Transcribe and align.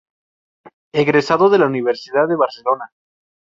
Egresado 0.93 1.51
de 1.51 1.59
la 1.59 1.67
Universidad 1.67 2.27
de 2.27 2.35
Barcelona. 2.35 2.89